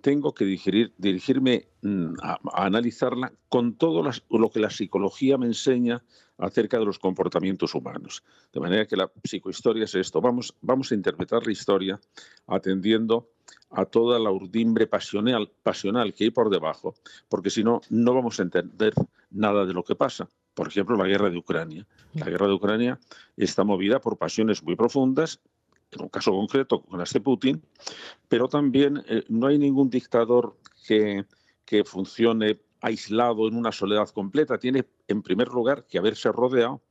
tengo 0.00 0.34
que 0.34 0.44
dirigirme 0.44 1.68
mm, 1.82 2.14
a, 2.22 2.38
analizarla 2.52 3.32
con 3.48 3.74
todo 3.74 4.02
lo 4.30 4.50
que 4.50 4.60
la 4.60 4.70
psicología 4.70 5.38
me 5.38 5.46
enseña 5.46 6.02
acerca 6.40 6.78
de 6.78 6.86
los 6.86 6.98
comportamientos 6.98 7.74
humanos. 7.74 8.24
De 8.52 8.60
manera 8.60 8.86
que 8.86 8.96
la 8.96 9.10
psicohistoria 9.22 9.84
es 9.84 9.94
esto. 9.94 10.20
Vamos, 10.20 10.54
vamos 10.62 10.90
a 10.90 10.94
interpretar 10.94 11.44
la 11.46 11.52
historia 11.52 12.00
atendiendo 12.46 13.28
a 13.70 13.84
toda 13.84 14.18
la 14.18 14.30
urdimbre 14.30 14.86
pasional, 14.86 15.50
pasional 15.62 16.14
que 16.14 16.24
hay 16.24 16.30
por 16.30 16.50
debajo, 16.50 16.94
porque 17.28 17.50
si 17.50 17.62
no, 17.62 17.80
no 17.90 18.14
vamos 18.14 18.40
a 18.40 18.42
entender 18.42 18.94
nada 19.30 19.64
de 19.66 19.74
lo 19.74 19.84
que 19.84 19.94
pasa. 19.94 20.28
Por 20.54 20.68
ejemplo, 20.68 20.96
la 20.96 21.06
guerra 21.06 21.30
de 21.30 21.36
Ucrania. 21.36 21.86
La 22.14 22.26
guerra 22.26 22.48
de 22.48 22.54
Ucrania 22.54 22.98
está 23.36 23.62
movida 23.62 24.00
por 24.00 24.18
pasiones 24.18 24.62
muy 24.62 24.76
profundas 24.76 25.40
en 25.92 26.02
un 26.02 26.08
caso 26.08 26.32
concreto 26.32 26.82
con 26.82 27.00
este 27.00 27.20
Putin, 27.20 27.62
pero 28.28 28.48
también 28.48 29.02
eh, 29.08 29.24
no 29.28 29.48
hay 29.48 29.58
ningún 29.58 29.90
dictador 29.90 30.56
que, 30.86 31.24
que 31.64 31.84
funcione 31.84 32.60
aislado 32.80 33.48
en 33.48 33.56
una 33.56 33.72
soledad 33.72 34.08
completa. 34.08 34.58
Tiene, 34.58 34.86
en 35.08 35.22
primer 35.22 35.48
lugar, 35.48 35.86
que 35.86 35.98
haberse 35.98 36.30
rodeado 36.32 36.82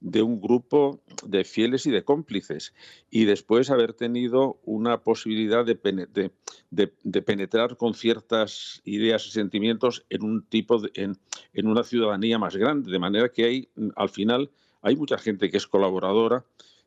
de 0.00 0.22
un 0.22 0.40
grupo 0.40 1.00
de 1.24 1.44
fieles 1.44 1.86
y 1.86 1.90
de 1.90 2.04
cómplices 2.04 2.72
y 3.10 3.24
después 3.24 3.70
haber 3.70 3.94
tenido 3.94 4.60
una 4.64 5.02
posibilidad 5.02 5.64
de, 5.64 5.74
de, 6.70 6.92
de, 7.02 7.22
penetrar 7.22 7.76
con 7.76 7.94
ciertas 7.94 8.80
ideas 8.84 9.26
y 9.26 9.30
sentimientos 9.30 10.04
en 10.08 10.22
un 10.22 10.44
tipo 10.44 10.80
en, 10.94 11.18
en, 11.52 11.66
una 11.66 11.82
ciudadanía 11.82 12.38
más 12.38 12.54
grande 12.54 12.92
de 12.92 12.98
manera 12.98 13.28
que 13.30 13.44
hay 13.44 13.68
al 13.96 14.08
final 14.08 14.50
hay 14.82 14.94
mucha 14.94 15.18
gente 15.18 15.50
que 15.50 15.56
es 15.56 15.66
colaboradora 15.66 16.44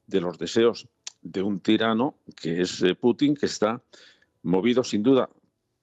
de 0.08 0.22
los 0.22 0.38
deseos 0.38 0.88
de 1.22 1.42
un 1.42 1.60
tirano 1.60 2.16
que 2.36 2.62
es 2.62 2.82
eh, 2.82 2.96
Putin, 2.96 3.36
que 3.36 3.46
está 3.46 3.82
movido 4.44 4.84
sin 4.84 5.04
duda 5.04 5.30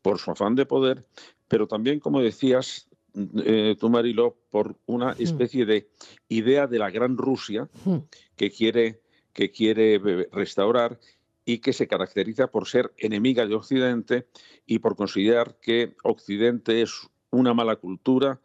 por 0.02 0.18
su 0.18 0.30
afán 0.30 0.54
de 0.54 0.66
poder, 0.66 1.07
pero 1.49 1.66
también, 1.66 2.00
como 2.00 2.21
decías 2.21 2.88
eh, 3.14 3.76
tú, 3.78 3.88
Marilo, 3.88 4.37
por 4.50 4.76
una 4.87 5.12
hmm. 5.12 5.23
especie 5.23 5.66
de 5.66 5.88
idea 6.28 6.66
de 6.66 6.78
la 6.78 6.90
gran 6.90 7.16
Rusia 7.16 7.68
hmm. 7.85 7.97
que 8.37 8.50
quiere, 8.50 9.00
que 9.33 9.50
quiere 9.50 9.95
eh, 9.95 10.28
restaurar 10.33 10.99
y 11.45 11.59
que 11.59 11.73
se 11.73 11.88
caracteriza 11.88 12.49
por 12.49 12.68
ser 12.68 12.92
enemiga 12.99 13.47
de 13.47 13.54
Occidente 13.54 14.28
y 14.66 14.80
por 14.80 14.97
considerar 14.97 15.57
que 15.61 15.97
Occidente 16.04 16.83
es 16.83 17.09
una 17.30 17.54
mala 17.54 17.76
cultura, 17.76 18.40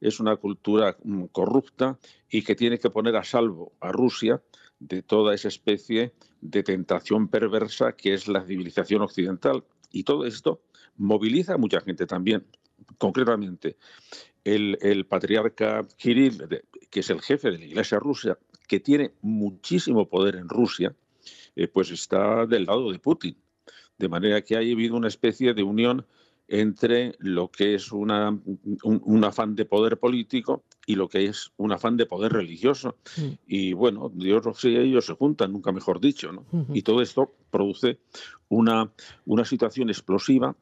es 0.00 0.20
una 0.20 0.36
cultura 0.36 0.96
mm, 1.02 1.26
corrupta 1.26 1.98
y 2.28 2.42
que 2.42 2.56
tiene 2.56 2.78
que 2.78 2.90
poner 2.90 3.16
a 3.16 3.24
salvo 3.24 3.72
a 3.80 3.92
Rusia 3.92 4.42
de 4.80 5.02
toda 5.02 5.34
esa 5.34 5.48
especie 5.48 6.12
de 6.40 6.62
tentación 6.62 7.28
perversa 7.28 7.92
que 7.92 8.14
es 8.14 8.28
la 8.28 8.44
civilización 8.44 9.02
occidental. 9.02 9.64
Y 9.90 10.04
todo 10.04 10.24
esto 10.26 10.62
moviliza 10.96 11.54
a 11.54 11.58
mucha 11.58 11.80
gente 11.80 12.06
también. 12.06 12.46
Concretamente, 12.96 13.76
el, 14.44 15.06
patriarca 15.06 15.86
Kirill, 15.96 16.62
que 16.90 17.00
es 17.00 17.10
el 17.10 17.20
jefe 17.20 17.50
de 17.50 17.58
la 17.58 17.64
Iglesia 17.64 17.98
rusa, 17.98 18.38
que 18.66 18.80
tiene 18.80 19.12
muchísimo 19.22 20.08
poder 20.08 20.36
en 20.36 20.48
Rusia, 20.48 20.94
eh, 21.56 21.68
pues 21.68 21.90
está 21.90 22.46
del 22.46 22.66
lado 22.66 22.92
de 22.92 22.98
Putin. 22.98 23.36
De 23.98 24.08
manera 24.08 24.42
que 24.42 24.54
ha 24.54 24.58
habido 24.58 24.96
una 24.96 25.08
especie 25.08 25.54
de 25.54 25.62
unión 25.62 26.06
entre 26.48 27.14
lo 27.18 27.50
que 27.50 27.74
es 27.74 27.92
una, 27.92 28.36
un, 28.82 29.24
afán 29.24 29.54
de 29.54 29.66
poder 29.66 29.98
político 29.98 30.64
y 30.86 30.94
lo 30.94 31.08
que 31.08 31.26
es 31.26 31.52
un 31.58 31.72
afán 31.72 31.98
de 31.98 32.06
poder 32.06 32.32
religioso. 32.32 32.96
Mm. 33.18 33.28
Y 33.46 33.72
bueno, 33.74 34.10
Dios 34.14 34.64
y 34.64 34.76
ellos 34.76 35.04
se 35.04 35.14
juntan, 35.14 35.52
nunca 35.52 35.72
mejor 35.72 36.00
dicho. 36.00 36.32
¿no? 36.32 36.46
Y 36.72 36.82
todo 36.82 37.02
esto 37.02 37.34
produce 37.50 38.00
una, 38.48 38.90
una 39.26 39.44
situación 39.44 39.90
explosiva 39.90 40.56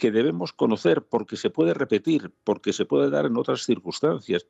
que 0.00 0.10
debemos 0.10 0.54
conocer 0.54 1.02
porque 1.02 1.36
se 1.36 1.50
puede 1.50 1.74
repetir, 1.74 2.32
porque 2.42 2.72
se 2.72 2.86
puede 2.86 3.10
dar 3.10 3.26
en 3.26 3.36
otras 3.36 3.64
circunstancias. 3.64 4.46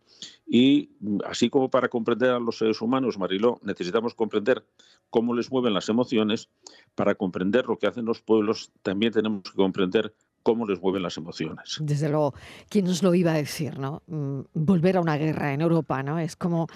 Y 0.46 0.90
así 1.26 1.50
como 1.50 1.70
para 1.70 1.88
comprender 1.88 2.30
a 2.30 2.38
los 2.38 2.58
seres 2.58 2.80
humanos, 2.80 3.18
Mariló, 3.18 3.58
necesitamos 3.64 4.14
comprender 4.14 4.64
cómo 5.10 5.34
les 5.34 5.50
mueven 5.50 5.74
las 5.74 5.88
emociones, 5.88 6.50
para 6.94 7.16
comprender 7.16 7.66
lo 7.66 7.78
que 7.78 7.88
hacen 7.88 8.04
los 8.04 8.22
pueblos, 8.22 8.70
también 8.82 9.12
tenemos 9.12 9.42
que 9.42 9.56
comprender 9.56 10.14
cómo 10.42 10.66
les 10.66 10.80
mueven 10.80 11.02
las 11.02 11.16
emociones. 11.16 11.78
Desde 11.80 12.08
luego, 12.08 12.34
¿quién 12.68 12.86
nos 12.86 13.02
lo 13.02 13.14
iba 13.14 13.32
a 13.32 13.36
decir, 13.36 13.78
no? 13.78 14.02
Mm, 14.06 14.40
volver 14.54 14.96
a 14.96 15.00
una 15.00 15.16
guerra 15.16 15.52
en 15.52 15.60
Europa, 15.60 16.02
¿no? 16.02 16.18
Es 16.18 16.36
como, 16.36 16.66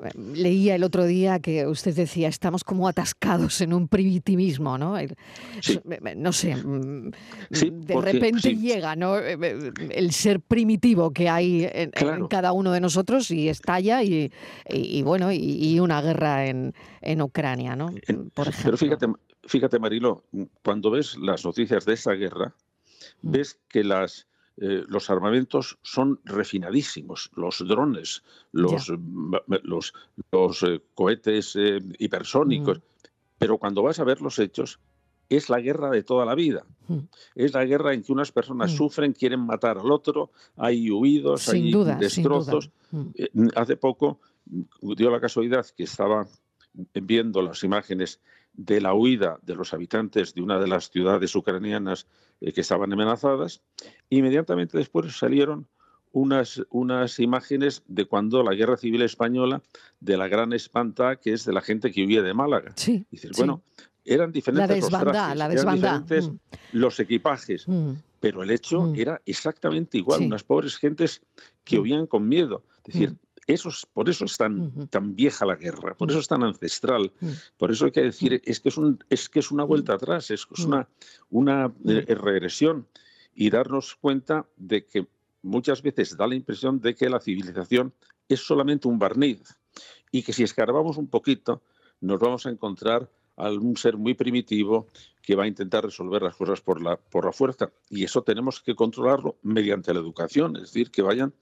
eh, 0.00 0.10
leía 0.16 0.74
el 0.74 0.84
otro 0.84 1.04
día 1.04 1.38
que 1.38 1.66
usted 1.66 1.94
decía, 1.94 2.28
estamos 2.28 2.64
como 2.64 2.88
atascados 2.88 3.60
en 3.60 3.72
un 3.72 3.88
primitivismo, 3.88 4.78
¿no? 4.78 4.96
No 6.16 6.32
sé, 6.32 6.56
mm, 6.56 7.10
de 7.50 8.00
repente 8.00 8.56
llega, 8.56 8.94
¿no? 8.96 9.18
Eh, 9.18 9.38
eh, 9.40 9.72
el 9.90 10.12
ser 10.12 10.40
primitivo 10.40 11.10
que 11.12 11.28
hay 11.28 11.68
en, 11.72 11.90
cada 12.28 12.52
uno 12.52 12.72
de 12.72 12.80
nosotros 12.80 13.30
y 13.30 13.48
estalla 13.48 14.02
y, 14.02 14.30
bueno, 15.02 15.32
y, 15.32 15.80
una 15.80 16.00
guerra 16.00 16.46
en, 16.46 16.72
en 17.00 17.22
Ucrania, 17.22 17.76
¿no? 17.76 17.86
Por 18.34 18.48
ejemplo. 18.48 18.64
Pero 18.64 18.76
fíjate, 18.76 19.06
fíjate, 19.46 19.78
Marilo, 19.78 20.24
cuando 20.62 20.90
ves 20.90 21.16
las 21.18 21.44
noticias 21.44 21.84
de 21.84 21.94
esa 21.94 22.12
guerra, 22.12 22.54
Mm. 22.54 22.63
Ves 23.24 23.58
que 23.68 23.84
las, 23.84 24.26
eh, 24.56 24.84
los 24.86 25.10
armamentos 25.10 25.78
son 25.82 26.20
refinadísimos, 26.24 27.30
los 27.34 27.66
drones, 27.66 28.22
los, 28.52 28.92
los, 29.62 30.62
eh, 30.62 30.80
cohetes 30.94 31.56
eh, 31.56 31.80
hipersónicos, 31.98 32.78
mm. 32.78 32.82
pero 33.38 33.58
cuando 33.58 33.82
vas 33.82 33.98
a 33.98 34.04
ver 34.04 34.20
los 34.20 34.38
hechos, 34.38 34.78
es 35.28 35.48
la 35.48 35.60
guerra 35.60 35.90
de 35.90 36.02
toda 36.02 36.24
la 36.24 36.34
vida. 36.34 36.64
Mm. 36.86 36.98
Es 37.34 37.54
la 37.54 37.64
guerra 37.64 37.94
en 37.94 38.02
que 38.02 38.12
unas 38.12 38.30
personas 38.30 38.72
sufren, 38.72 39.12
quieren 39.12 39.40
matar 39.40 39.78
al 39.78 39.90
otro, 39.90 40.30
hay 40.56 40.90
huidos, 40.90 41.48
hay 41.48 41.72
destrozos. 41.98 42.70
Hace 43.56 43.76
poco 43.76 44.20
dio 44.44 45.10
la 45.10 45.20
casualidad 45.20 45.66
que 45.76 45.84
estaba 45.84 46.28
viendo 46.94 47.42
las 47.42 47.64
imágenes 47.64 48.20
de 48.54 48.80
la 48.80 48.94
huida 48.94 49.38
de 49.42 49.54
los 49.54 49.74
habitantes 49.74 50.34
de 50.34 50.42
una 50.42 50.58
de 50.58 50.68
las 50.68 50.90
ciudades 50.90 51.34
ucranianas 51.34 52.06
eh, 52.40 52.52
que 52.52 52.60
estaban 52.60 52.92
amenazadas. 52.92 53.62
Inmediatamente 54.10 54.78
después 54.78 55.16
salieron 55.16 55.66
unas, 56.12 56.62
unas 56.70 57.18
imágenes 57.18 57.82
de 57.88 58.06
cuando 58.06 58.42
la 58.42 58.54
Guerra 58.54 58.76
Civil 58.76 59.02
Española, 59.02 59.62
de 60.00 60.16
la 60.16 60.28
gran 60.28 60.52
espanta 60.52 61.16
que 61.16 61.32
es 61.32 61.44
de 61.44 61.52
la 61.52 61.60
gente 61.60 61.90
que 61.90 62.04
huía 62.04 62.22
de 62.22 62.32
Málaga. 62.32 62.72
Sí. 62.76 63.04
Y 63.10 63.18
bueno, 63.36 63.62
eran 64.04 64.30
diferentes 64.30 64.80
los 64.80 64.88
trajes, 64.90 65.36
la 65.36 65.46
eran 65.46 65.74
diferentes 65.74 66.28
mm. 66.28 66.38
los 66.72 67.00
equipajes, 67.00 67.66
mm. 67.66 67.92
pero 68.20 68.42
el 68.42 68.50
hecho 68.50 68.82
mm. 68.82 68.94
era 68.94 69.20
exactamente 69.26 69.98
igual. 69.98 70.22
Unas 70.22 70.44
pobres 70.44 70.76
gentes 70.76 71.20
que 71.64 71.78
huían 71.78 72.06
con 72.06 72.28
miedo. 72.28 72.62
Es 72.86 72.94
decir, 72.94 73.16
eso 73.46 73.70
por 73.92 74.08
eso 74.08 74.24
es 74.24 74.36
tan, 74.36 74.88
tan 74.88 75.14
vieja 75.14 75.44
la 75.44 75.56
guerra, 75.56 75.94
por 75.94 76.10
eso 76.10 76.20
es 76.20 76.28
tan 76.28 76.42
ancestral, 76.42 77.12
por 77.56 77.70
eso 77.70 77.86
hay 77.86 77.92
que 77.92 78.02
decir, 78.02 78.40
es 78.44 78.60
que 78.60 78.68
es, 78.68 78.76
un, 78.76 79.02
es, 79.10 79.28
que 79.28 79.40
es 79.40 79.50
una 79.50 79.64
vuelta 79.64 79.94
atrás, 79.94 80.30
es, 80.30 80.46
una, 80.64 80.88
una 81.30 81.72
eh, 81.86 82.14
regresión 82.14 82.86
y 83.34 83.50
darnos 83.50 83.94
cuenta 83.96 84.46
de 84.56 84.86
que 84.86 85.06
muchas 85.42 85.82
veces 85.82 86.16
da 86.16 86.26
la 86.26 86.34
impresión 86.34 86.80
de 86.80 86.94
que 86.94 87.08
la 87.08 87.20
civilización 87.20 87.92
es 88.28 88.40
solamente 88.40 88.88
un 88.88 88.98
barniz 88.98 89.56
y 90.10 90.22
que 90.22 90.32
si 90.32 90.42
escarbamos 90.42 90.96
un 90.96 91.08
poquito 91.08 91.62
nos 92.00 92.18
vamos 92.18 92.46
a 92.46 92.50
encontrar 92.50 93.10
algún 93.36 93.76
ser 93.76 93.96
muy 93.96 94.14
primitivo 94.14 94.88
que 95.22 95.34
va 95.34 95.44
a 95.44 95.48
intentar 95.48 95.84
resolver 95.84 96.22
las 96.22 96.36
cosas 96.36 96.60
por 96.60 96.82
la, 96.82 96.96
por 96.96 97.24
la 97.24 97.32
fuerza. 97.32 97.70
Y 97.88 98.04
eso 98.04 98.22
tenemos 98.22 98.60
que 98.60 98.74
controlarlo 98.74 99.36
mediante 99.42 99.94
la 99.94 100.00
educación, 100.00 100.56
es 100.56 100.62
decir, 100.62 100.90
que 100.90 101.02
vayan 101.02 101.32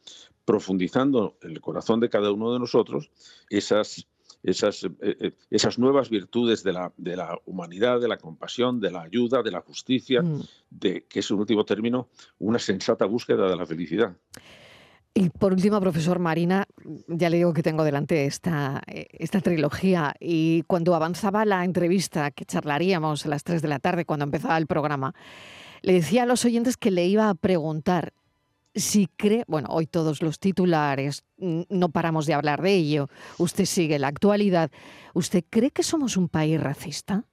profundizando 0.45 1.37
en 1.43 1.51
el 1.53 1.61
corazón 1.61 2.01
de 2.01 2.09
cada 2.09 2.31
uno 2.33 2.53
de 2.53 2.59
nosotros 2.59 3.11
esas, 3.49 4.07
esas, 4.43 4.85
eh, 4.85 4.91
eh, 5.01 5.33
esas 5.51 5.79
nuevas 5.79 6.11
virtudes 6.11 6.63
de 6.63 6.73
la, 6.73 6.93
de 6.97 7.17
la, 7.17 7.39
humanidad, 7.45 8.01
de 8.01 8.09
la 8.09 8.19
compasión, 8.19 8.81
de 8.81 8.91
la 8.91 9.03
ayuda, 9.03 9.43
de 9.43 9.51
la 9.51 9.61
justicia, 9.61 10.23
mm. 10.23 10.43
de 10.71 11.05
que 11.05 11.21
es 11.21 11.31
en 11.31 11.39
último 11.39 11.65
término 11.65 12.09
una 12.39 12.59
sensata 12.59 13.05
búsqueda 13.07 13.49
de 13.49 13.57
la 13.57 13.67
felicidad. 13.67 14.17
Y 15.14 15.28
por 15.28 15.52
último, 15.52 15.78
profesor 15.81 16.19
Marina, 16.19 16.66
ya 17.07 17.28
le 17.28 17.37
digo 17.37 17.52
que 17.52 17.62
tengo 17.62 17.85
delante 17.85 18.25
esta, 18.25 18.83
esta 18.87 19.40
trilogía 19.40 20.14
y 20.19 20.62
cuando 20.62 20.95
avanzaba 20.95 21.45
la 21.45 21.64
entrevista, 21.64 22.31
que 22.31 22.47
charlaríamos 22.47 23.26
a 23.26 23.28
las 23.28 23.45
3 23.45 23.61
de 23.61 23.69
la 23.69 23.78
tarde 23.78 24.07
cuando 24.07 24.25
empezaba 24.25 24.57
el 24.57 24.66
programa, 24.66 25.14
le 25.83 25.92
decía 25.92 26.23
a 26.23 26.26
los 26.26 26.45
oyentes 26.47 26.78
que 26.78 26.90
le 26.90 27.07
iba 27.07 27.28
a 27.28 27.35
preguntar 27.35 28.14
si 28.75 29.07
cree, 29.07 29.45
bueno, 29.49 29.69
hoy 29.71 29.87
todos 29.87 30.23
los 30.23 30.38
titulares, 30.38 31.25
no 31.37 31.90
paramos 31.90 32.26
de 32.26 32.35
hablar 32.35 32.62
de 32.62 32.75
ello, 32.75 33.09
usted 33.38 33.66
sigue 33.66 33.99
la 33.99 34.09
actualidad, 34.09 34.71
¿usted 35.12 35.45
cree 35.49 35.71
que 35.71 35.83
somos 35.83 36.16
un 36.16 36.28
país 36.28 36.61
racista? 36.61 37.25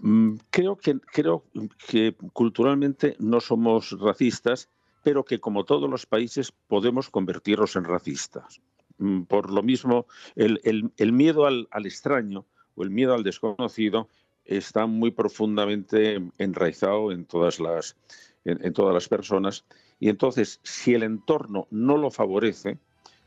Mm, 0.00 0.36
creo 0.50 0.76
que, 0.76 0.98
creo 1.00 1.44
que 1.88 2.16
culturalmente 2.32 3.16
no 3.18 3.40
somos 3.40 3.98
racistas, 4.00 4.70
pero 5.06 5.24
que 5.24 5.38
como 5.38 5.64
todos 5.64 5.88
los 5.88 6.04
países 6.04 6.50
podemos 6.50 7.10
convertirnos 7.10 7.76
en 7.76 7.84
racistas. 7.84 8.60
Mm, 8.98 9.22
por 9.22 9.52
lo 9.52 9.62
mismo, 9.62 10.08
el, 10.34 11.12
miedo 11.12 11.46
al, 11.46 11.68
extraño 11.84 12.44
o 12.74 12.82
el 12.82 12.90
miedo 12.90 13.14
al 13.14 13.22
desconocido 13.22 14.08
está 14.44 14.86
muy 14.86 15.12
profundamente 15.12 16.20
enraizado 16.38 17.12
en 17.12 17.24
todas 17.24 17.60
las, 17.60 17.96
en, 18.44 18.72
todas 18.72 18.92
las 18.92 19.06
personas. 19.06 19.64
Y 20.00 20.08
entonces, 20.08 20.58
si 20.64 20.94
el 20.94 21.04
entorno 21.04 21.68
no 21.70 21.96
lo 21.98 22.10
favorece, 22.10 22.76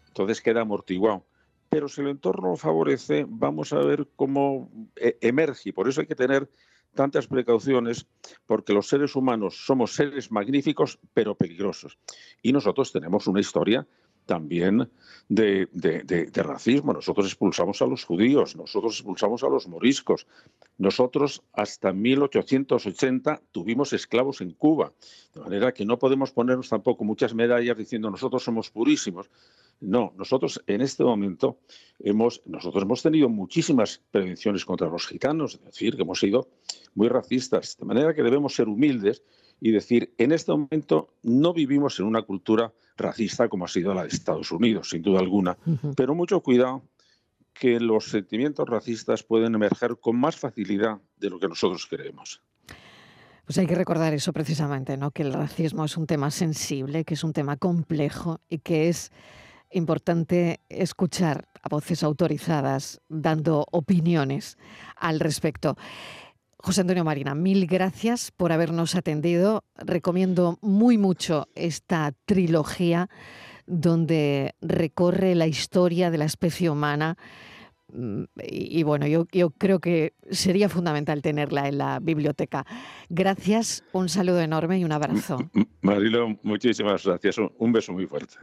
entonces 0.07 0.41
queda 0.41 0.63
amortiguado. 0.63 1.23
Pero 1.69 1.87
si 1.87 2.01
el 2.01 2.09
entorno 2.09 2.49
lo 2.49 2.57
favorece, 2.57 3.25
vamos 3.25 3.71
a 3.71 3.79
ver 3.79 4.05
cómo 4.17 4.69
e, 4.97 5.17
emerge. 5.21 5.71
Por 5.71 5.87
eso 5.87 6.01
hay 6.01 6.07
que 6.07 6.15
tener 6.15 6.49
tantas 6.93 7.27
precauciones, 7.27 8.07
porque 8.45 8.73
los 8.73 8.87
seres 8.87 9.15
humanos 9.15 9.65
somos 9.65 9.93
seres 9.93 10.31
magníficos, 10.31 10.99
pero 11.13 11.35
peligrosos. 11.35 11.97
Y 12.41 12.51
nosotros 12.51 12.91
tenemos 12.91 13.27
una 13.27 13.39
historia 13.39 13.87
también 14.29 14.87
de, 15.27 15.67
racismo. 16.35 16.93
Nosotros 16.93 17.25
expulsamos 17.25 17.81
a 17.81 17.87
los 17.87 18.03
judíos, 18.05 18.55
nosotros 18.55 18.93
expulsamos 18.97 19.43
a 19.43 19.49
los 19.49 19.67
moriscos. 19.67 20.27
Nosotros 20.77 21.41
hasta 21.51 21.91
1880 21.91 23.41
tuvimos 23.51 23.91
esclavos 23.91 24.41
en 24.41 24.51
Cuba. 24.51 24.93
De 25.33 25.41
manera 25.41 25.73
que 25.73 25.83
no 25.83 25.97
podemos 25.97 26.31
ponernos 26.31 26.69
tampoco 26.69 27.03
muchas 27.03 27.33
medallas 27.33 27.75
diciendo 27.75 28.11
nosotros 28.11 28.43
somos 28.43 28.69
purísimos. 28.69 29.31
No, 29.81 30.13
nosotros 30.17 30.61
en 30.67 30.81
este 30.81 31.03
momento 31.03 31.59
hemos, 31.99 32.41
nosotros 32.45 32.83
hemos 32.83 33.01
tenido 33.01 33.29
muchísimas 33.29 34.01
prevenciones 34.11 34.65
contra 34.65 34.89
los 34.89 35.07
gitanos, 35.07 35.55
es 35.55 35.63
decir, 35.63 35.95
que 35.95 36.01
hemos 36.01 36.19
sido 36.19 36.49
muy 36.95 37.07
racistas. 37.07 37.77
De 37.77 37.85
manera 37.85 38.13
que 38.13 38.23
debemos 38.23 38.55
ser 38.55 38.67
humildes 38.67 39.23
y 39.61 39.71
decir, 39.71 40.13
en 40.17 40.31
este 40.31 40.51
momento 40.51 41.13
no 41.23 41.53
vivimos 41.53 41.99
en 41.99 42.05
una 42.05 42.21
cultura 42.23 42.73
racista 42.97 43.47
como 43.47 43.65
ha 43.65 43.67
sido 43.69 43.93
la 43.93 44.03
de 44.03 44.09
Estados 44.09 44.51
Unidos, 44.51 44.89
sin 44.89 45.01
duda 45.01 45.19
alguna, 45.19 45.57
pero 45.95 46.13
mucho 46.13 46.41
cuidado 46.41 46.83
que 47.53 47.79
los 47.79 48.09
sentimientos 48.09 48.67
racistas 48.67 49.23
pueden 49.23 49.55
emerger 49.55 49.97
con 49.99 50.17
más 50.17 50.35
facilidad 50.37 50.99
de 51.17 51.29
lo 51.29 51.39
que 51.39 51.47
nosotros 51.47 51.87
creemos. 51.89 52.41
Pues 53.45 53.57
hay 53.57 53.65
que 53.65 53.75
recordar 53.75 54.13
eso 54.13 54.31
precisamente, 54.31 54.95
¿no? 54.95 55.11
Que 55.11 55.23
el 55.23 55.33
racismo 55.33 55.83
es 55.83 55.97
un 55.97 56.05
tema 56.05 56.29
sensible, 56.29 57.03
que 57.03 57.15
es 57.15 57.23
un 57.23 57.33
tema 57.33 57.57
complejo 57.57 58.39
y 58.47 58.59
que 58.59 58.89
es 58.89 59.11
importante 59.71 60.59
escuchar 60.69 61.47
a 61.61 61.69
voces 61.69 62.03
autorizadas 62.03 63.01
dando 63.09 63.65
opiniones 63.71 64.57
al 64.95 65.19
respecto. 65.19 65.75
José 66.61 66.81
Antonio 66.81 67.05
Marina, 67.05 67.35
mil 67.35 67.67
gracias 67.67 68.31
por 68.31 68.51
habernos 68.51 68.95
atendido. 68.95 69.63
Recomiendo 69.75 70.57
muy 70.61 70.97
mucho 70.97 71.47
esta 71.55 72.13
trilogía 72.25 73.09
donde 73.65 74.55
recorre 74.61 75.35
la 75.35 75.47
historia 75.47 76.11
de 76.11 76.17
la 76.17 76.25
especie 76.25 76.69
humana. 76.69 77.17
Mm, 77.93 78.23
y, 78.43 78.83
bueno, 78.83 79.07
yo, 79.07 79.25
yo, 79.31 79.51
creo 79.51 79.79
que 79.79 80.13
sería 80.31 80.67
fundamental 80.67 81.21
tenerla 81.21 81.67
en 81.69 81.77
la 81.77 81.99
biblioteca. 81.99 82.65
Gracias, 83.09 83.83
un 83.93 84.09
saludo 84.09 84.41
enorme 84.41 84.79
y 84.79 84.83
un 84.83 84.91
abrazo. 84.91 85.37
Marilo, 85.81 86.37
muchísimas 86.43 87.05
gracias. 87.05 87.37
Un 87.57 87.71
beso 87.71 87.93
muy 87.93 88.05
fuerte. 88.05 88.35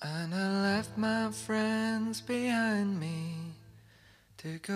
And 0.00 0.34
I 0.34 0.62
left 0.62 0.96
my 0.96 1.30
friends 1.30 2.22
behind 2.22 2.98
me 2.98 3.34
to 4.38 4.58
go 4.58 4.72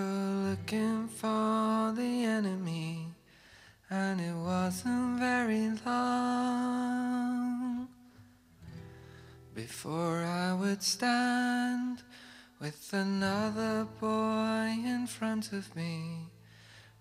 looking 0.51 1.09
for 1.09 1.95
the 1.97 2.25
enemy. 2.25 3.09
And 3.89 4.21
it 4.21 4.35
wasn't 4.35 5.19
very 5.19 5.71
long 5.87 6.19
before 9.55 10.23
I 10.23 10.53
would 10.53 10.83
stand 10.83 12.03
with 12.61 12.93
another 12.93 13.87
boy 13.99 14.75
in 14.85 15.07
front 15.07 15.53
of 15.53 15.75
me 15.75 16.29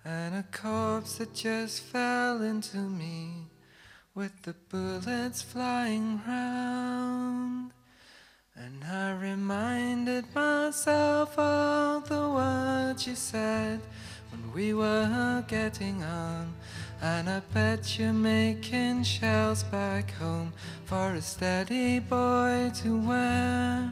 and 0.06 0.36
a 0.36 0.46
corpse 0.52 1.18
that 1.18 1.34
just 1.34 1.82
fell 1.82 2.42
into 2.42 2.78
me 2.78 3.48
with 4.16 4.42
the 4.44 4.56
bullets 4.70 5.42
flying 5.42 6.22
round. 6.26 7.72
And 8.56 8.82
I 8.86 9.12
reminded 9.12 10.24
myself 10.34 11.38
of 11.38 12.08
the 12.08 12.30
words 12.30 13.06
you 13.06 13.16
said 13.16 13.82
when 14.32 14.54
we 14.54 14.74
were 14.74 15.44
getting 15.50 16.02
on. 16.02 16.54
And 17.02 17.30
I 17.30 17.42
bet 17.54 18.00
you're 18.00 18.14
making 18.14 19.04
shells 19.04 19.64
back 19.64 20.12
home 20.12 20.54
for 20.86 21.14
a 21.14 21.22
steady 21.22 22.00
boy 22.00 22.72
to 22.76 22.98
wear 22.98 23.92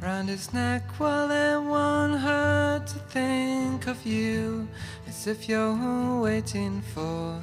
round 0.00 0.28
his 0.30 0.54
neck 0.54 0.82
while 0.98 1.30
everyone 1.30 2.14
hurt 2.14 2.86
to 2.86 2.98
think 3.10 3.86
of 3.86 4.04
you 4.06 4.66
as 5.06 5.26
if 5.26 5.48
you're 5.48 6.20
waiting 6.20 6.80
for 6.94 7.42